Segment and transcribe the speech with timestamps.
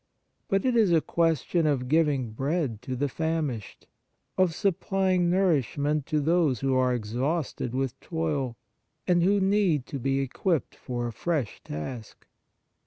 [0.47, 3.85] But it is a question of giving bread to the famished,
[4.35, 8.57] of supplying nourish ment to those who are exhausted with toil,
[9.07, 12.25] and who need to be equipped for a fresh task.